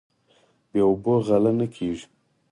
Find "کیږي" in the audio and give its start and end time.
1.75-2.05